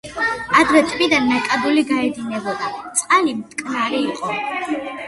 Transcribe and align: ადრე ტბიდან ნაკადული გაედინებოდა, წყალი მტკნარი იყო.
ადრე 0.61 0.81
ტბიდან 0.93 1.29
ნაკადული 1.33 1.85
გაედინებოდა, 1.91 2.73
წყალი 3.03 3.39
მტკნარი 3.45 4.05
იყო. 4.17 4.39